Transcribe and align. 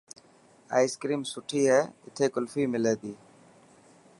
ائس 0.75 0.91
ڪريم 1.01 1.21
سٺي 1.31 1.61
هي.اٿي 1.71 2.25
ڪلفي 2.35 2.63
ملي 2.73 2.93
تي. 3.01 3.13